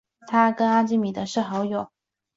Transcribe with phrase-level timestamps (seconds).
[0.25, 1.91] 他跟阿基米德是好友。